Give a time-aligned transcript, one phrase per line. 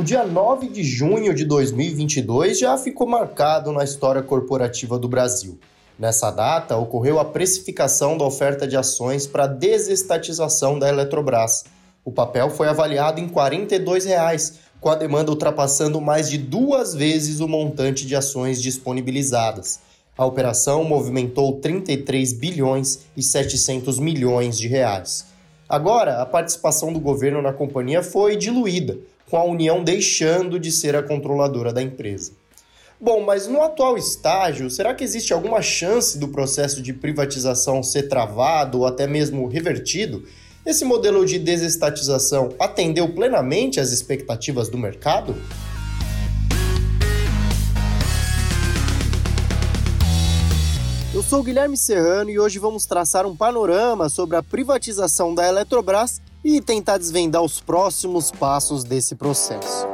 [0.00, 5.58] O dia 9 de junho de 2022 já ficou marcado na história corporativa do Brasil.
[5.98, 11.66] Nessa data, ocorreu a precificação da oferta de ações para desestatização da Eletrobras.
[12.02, 17.40] O papel foi avaliado em 42 reais, com a demanda ultrapassando mais de duas vezes
[17.40, 19.80] o montante de ações disponibilizadas.
[20.16, 25.26] A operação movimentou 33 bilhões e 700 milhões de reais.
[25.68, 28.98] Agora, a participação do governo na companhia foi diluída,
[29.30, 32.32] com a União deixando de ser a controladora da empresa.
[33.00, 38.08] Bom, mas no atual estágio, será que existe alguma chance do processo de privatização ser
[38.08, 40.24] travado ou até mesmo revertido?
[40.66, 45.34] Esse modelo de desestatização atendeu plenamente às expectativas do mercado?
[51.14, 56.20] Eu sou Guilherme Serrano e hoje vamos traçar um panorama sobre a privatização da Eletrobras
[56.44, 59.86] e tentar desvendar os próximos passos desse processo.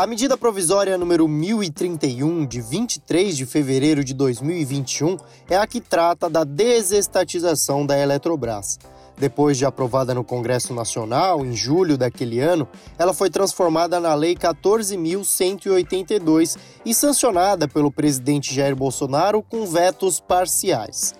[0.00, 6.30] A medida provisória número 1031, de 23 de fevereiro de 2021, é a que trata
[6.30, 8.78] da desestatização da Eletrobras.
[9.18, 12.66] Depois de aprovada no Congresso Nacional, em julho daquele ano,
[12.98, 16.56] ela foi transformada na Lei 14.182
[16.86, 21.12] e sancionada pelo presidente Jair Bolsonaro com vetos parciais.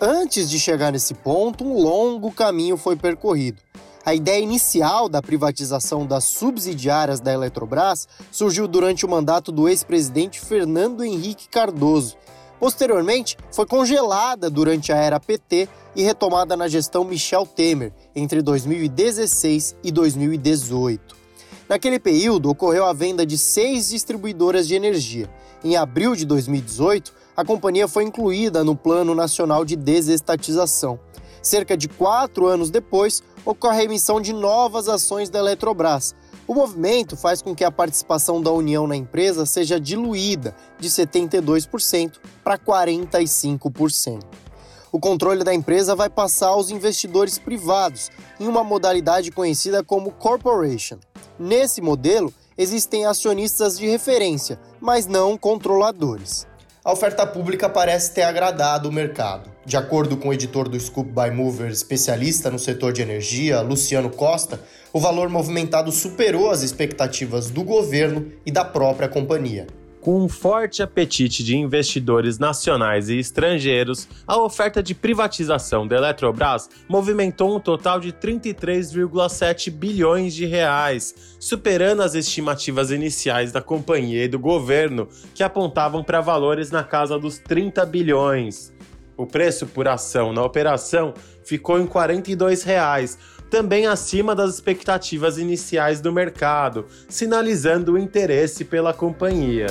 [0.00, 3.60] Antes de chegar nesse ponto, um longo caminho foi percorrido.
[4.06, 10.38] A ideia inicial da privatização das subsidiárias da Eletrobras surgiu durante o mandato do ex-presidente
[10.38, 12.16] Fernando Henrique Cardoso.
[12.60, 19.74] Posteriormente, foi congelada durante a era PT e retomada na gestão Michel Temer entre 2016
[19.82, 21.16] e 2018.
[21.68, 25.28] Naquele período, ocorreu a venda de seis distribuidoras de energia.
[25.62, 30.98] Em abril de 2018, a companhia foi incluída no Plano Nacional de Desestatização.
[31.40, 36.16] Cerca de quatro anos depois, ocorre a emissão de novas ações da Eletrobras.
[36.48, 42.14] O movimento faz com que a participação da União na empresa seja diluída de 72%
[42.42, 44.24] para 45%.
[44.90, 48.10] O controle da empresa vai passar aos investidores privados,
[48.40, 50.98] em uma modalidade conhecida como corporation.
[51.38, 56.47] Nesse modelo, existem acionistas de referência, mas não controladores
[56.88, 59.50] a oferta pública parece ter agradado o mercado.
[59.62, 64.08] De acordo com o editor do Scoop by Mover, especialista no setor de energia, Luciano
[64.08, 64.58] Costa,
[64.90, 69.66] o valor movimentado superou as expectativas do governo e da própria companhia.
[70.08, 76.70] Com um forte apetite de investidores nacionais e estrangeiros, a oferta de privatização da Eletrobras
[76.88, 84.28] movimentou um total de 33,7 bilhões de reais, superando as estimativas iniciais da companhia e
[84.28, 88.72] do governo, que apontavam para valores na casa dos 30 bilhões.
[89.14, 91.12] O preço por ação na operação
[91.44, 93.18] ficou em 42 reais,
[93.50, 99.66] também acima das expectativas iniciais do mercado, sinalizando o interesse pela companhia.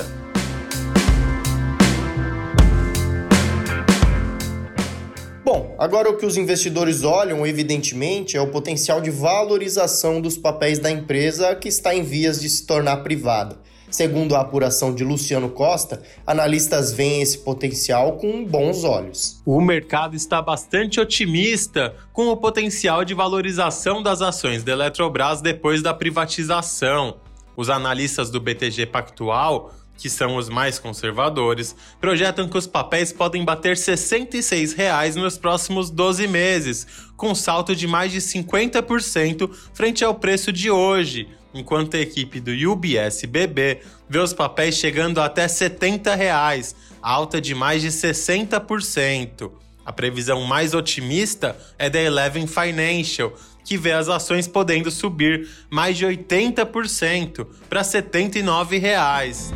[5.78, 10.90] Agora o que os investidores olham, evidentemente, é o potencial de valorização dos papéis da
[10.90, 13.56] empresa que está em vias de se tornar privada.
[13.90, 19.40] Segundo a apuração de Luciano Costa, analistas veem esse potencial com bons olhos.
[19.46, 25.82] O mercado está bastante otimista com o potencial de valorização das ações da Eletrobras depois
[25.82, 27.16] da privatização.
[27.56, 33.44] Os analistas do BTG Pactual que são os mais conservadores, projetam que os papéis podem
[33.44, 36.86] bater 66 reais nos próximos 12 meses,
[37.16, 42.52] com salto de mais de 50% frente ao preço de hoje, enquanto a equipe do
[42.52, 49.50] UBS BB vê os papéis chegando até 70 reais, alta de mais de 60%.
[49.84, 53.32] A previsão mais otimista é da Eleven Financial,
[53.64, 59.52] que vê as ações podendo subir mais de 80% para 79 reais.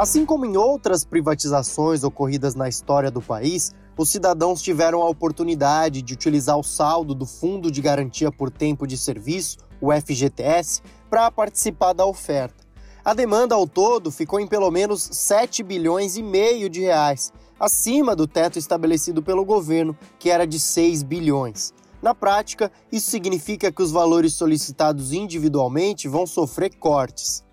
[0.00, 6.00] Assim como em outras privatizações ocorridas na história do país, os cidadãos tiveram a oportunidade
[6.00, 10.80] de utilizar o saldo do Fundo de Garantia por Tempo de Serviço, o FGTS,
[11.10, 12.64] para participar da oferta.
[13.04, 17.30] A demanda ao todo ficou em pelo menos 7 bilhões e meio de reais,
[17.60, 21.74] acima do teto estabelecido pelo governo, que era de 6 bilhões.
[22.00, 27.44] Na prática, isso significa que os valores solicitados individualmente vão sofrer cortes.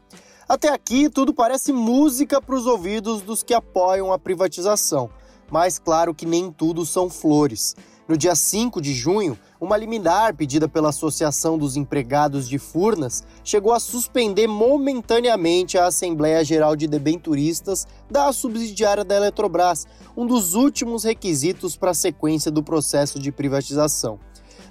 [0.50, 5.10] Até aqui, tudo parece música para os ouvidos dos que apoiam a privatização,
[5.52, 7.76] mas claro que nem tudo são flores.
[8.08, 13.74] No dia 5 de junho, uma liminar pedida pela Associação dos Empregados de Furnas chegou
[13.74, 19.86] a suspender momentaneamente a Assembleia Geral de Debenturistas da subsidiária da Eletrobras,
[20.16, 24.18] um dos últimos requisitos para a sequência do processo de privatização.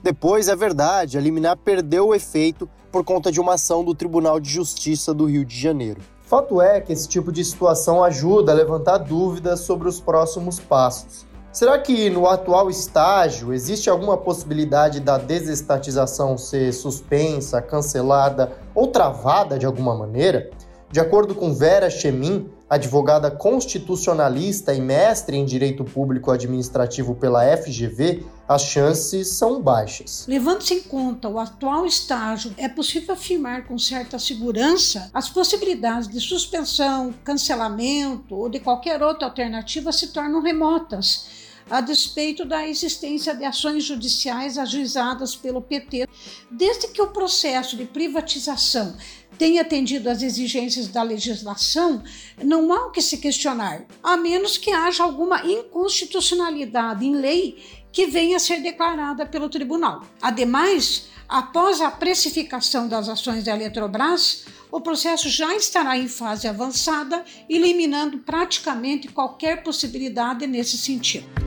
[0.02, 4.40] Depois, é verdade, a liminar perdeu o efeito por conta de uma ação do Tribunal
[4.40, 6.00] de Justiça do Rio de Janeiro.
[6.22, 11.26] Fato é que esse tipo de situação ajuda a levantar dúvidas sobre os próximos passos.
[11.52, 19.58] Será que no atual estágio existe alguma possibilidade da desestatização ser suspensa, cancelada ou travada
[19.58, 20.50] de alguma maneira?
[20.96, 28.24] De acordo com Vera Chemin, advogada constitucionalista e mestre em Direito Público Administrativo pela FGV,
[28.48, 30.24] as chances são baixas.
[30.26, 36.18] Levando-se em conta o atual estágio, é possível afirmar com certa segurança as possibilidades de
[36.18, 43.44] suspensão, cancelamento ou de qualquer outra alternativa se tornam remotas a despeito da existência de
[43.44, 46.08] ações judiciais ajuizadas pelo PT,
[46.50, 48.96] desde que o processo de privatização
[49.38, 52.02] tenha atendido às exigências da legislação,
[52.42, 57.62] não há o que se questionar, a menos que haja alguma inconstitucionalidade em lei
[57.92, 60.02] que venha a ser declarada pelo tribunal.
[60.20, 67.24] Ademais, após a precificação das ações da Eletrobras, o processo já estará em fase avançada,
[67.48, 71.45] eliminando praticamente qualquer possibilidade nesse sentido.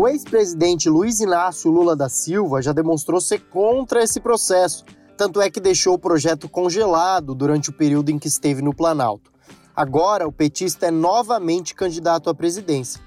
[0.00, 4.82] O ex-presidente Luiz Inácio Lula da Silva já demonstrou ser contra esse processo,
[5.14, 9.30] tanto é que deixou o projeto congelado durante o período em que esteve no Planalto.
[9.76, 12.98] Agora, o petista é novamente candidato à presidência.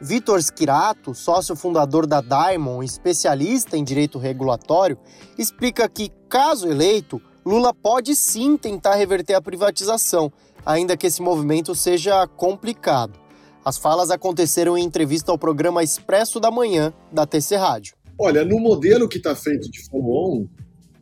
[0.00, 4.96] Vitor Schirato, sócio fundador da Diamond, especialista em direito regulatório,
[5.36, 10.32] explica que, caso eleito, Lula pode sim tentar reverter a privatização,
[10.64, 13.27] ainda que esse movimento seja complicado.
[13.68, 17.94] As falas aconteceram em entrevista ao programa Expresso da Manhã, da TC Rádio.
[18.18, 20.48] Olha, no modelo que está feito de follow-on,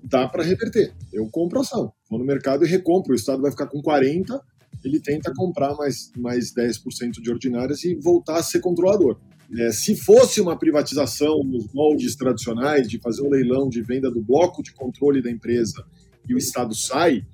[0.03, 0.93] dá para reverter.
[1.13, 1.93] Eu compro ação.
[2.11, 3.13] Vou no mercado e recompro.
[3.13, 4.41] O Estado vai ficar com 40%,
[4.85, 9.17] ele tenta comprar mais, mais 10% de ordinárias e voltar a ser controlador.
[9.57, 14.21] É, se fosse uma privatização nos moldes tradicionais, de fazer um leilão de venda do
[14.21, 15.85] bloco de controle da empresa
[16.29, 17.25] e o Estado sai,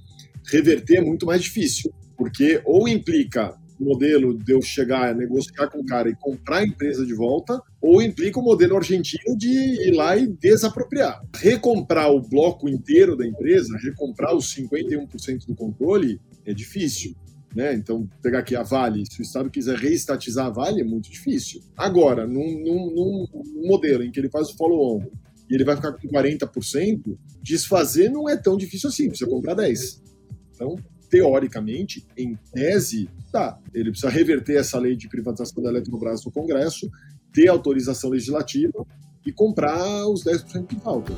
[0.44, 5.84] reverter é muito mais difícil, porque ou implica modelo de eu chegar, negociar com o
[5.84, 10.17] cara e comprar a empresa de volta, ou implica o modelo argentino de ir lá
[10.17, 11.20] e desapropriar.
[11.34, 17.14] Recomprar o bloco inteiro da empresa, recomprar os 51% do controle, é difícil.
[17.55, 17.75] Né?
[17.75, 21.61] Então, pegar aqui a Vale, se o Estado quiser reestatizar a Vale, é muito difícil.
[21.76, 25.06] Agora, num, num, num modelo em que ele faz o follow-on
[25.50, 30.00] e ele vai ficar com 40%, desfazer não é tão difícil assim, precisa comprar 10%.
[30.55, 30.76] Então,
[31.12, 33.59] teoricamente, em tese, tá.
[33.75, 36.91] Ele precisa reverter essa lei de privatização da Eletrobras no Congresso,
[37.31, 38.87] ter autorização legislativa
[39.26, 41.14] e comprar os 10% que faltam.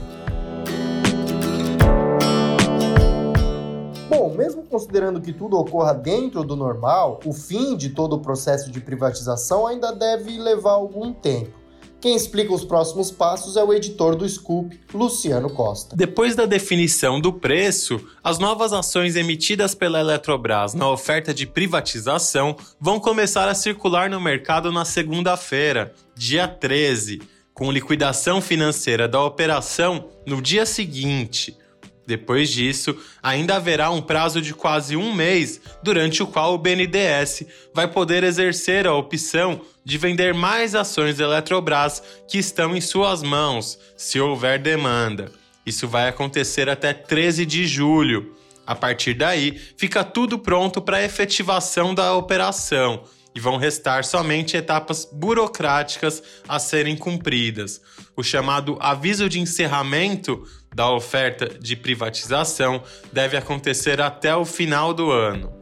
[4.11, 8.73] Bom, mesmo considerando que tudo ocorra dentro do normal, o fim de todo o processo
[8.73, 11.64] de privatização ainda deve levar algum tempo.
[12.05, 15.97] Quem explica os próximos passos é o editor do Scoop, Luciano Costa.
[15.97, 22.59] Depois da definição do preço, as novas ações emitidas pela Eletrobras na oferta de privatização
[22.79, 27.23] vão começar a circular no mercado na segunda-feira, dia 13,
[27.55, 31.57] com liquidação financeira da operação no dia seguinte.
[32.07, 37.45] Depois disso, ainda haverá um prazo de quase um mês, durante o qual o BNDES
[37.73, 43.23] vai poder exercer a opção de vender mais ações da Eletrobras que estão em suas
[43.23, 45.31] mãos, se houver demanda.
[45.65, 48.35] Isso vai acontecer até 13 de julho.
[48.67, 54.57] A partir daí, fica tudo pronto para a efetivação da operação e vão restar somente
[54.57, 57.81] etapas burocráticas a serem cumpridas.
[58.17, 65.11] O chamado aviso de encerramento da oferta de privatização deve acontecer até o final do
[65.11, 65.53] ano.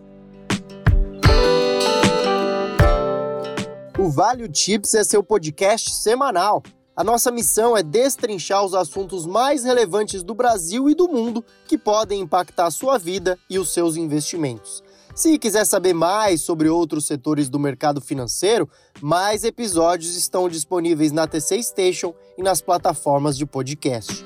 [3.99, 6.62] O Vale Tips é seu podcast semanal.
[6.97, 11.78] A nossa missão é destrinchar os assuntos mais relevantes do Brasil e do mundo que
[11.78, 14.83] podem impactar sua vida e os seus investimentos.
[15.14, 18.69] Se quiser saber mais sobre outros setores do mercado financeiro,
[19.00, 24.25] mais episódios estão disponíveis na TC Station e nas plataformas de podcast.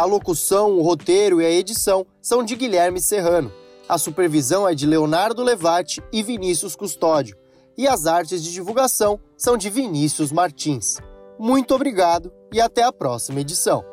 [0.00, 3.52] A locução, o roteiro e a edição são de Guilherme Serrano.
[3.86, 7.36] A supervisão é de Leonardo Levati e Vinícius Custódio.
[7.76, 10.96] E as artes de divulgação são de Vinícius Martins.
[11.38, 13.84] Muito obrigado e até a próxima edição.